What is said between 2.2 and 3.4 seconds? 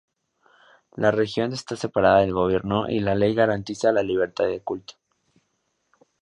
del Gobierno y la ley